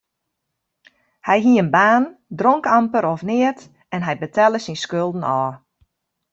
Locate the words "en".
3.93-4.05